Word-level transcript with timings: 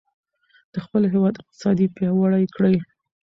د 0.73 0.75
خپل 0.85 1.03
هېواد 1.13 1.33
اقتصاد 1.41 1.77
پیاوړی 1.95 2.45
کړئ. 2.55 2.75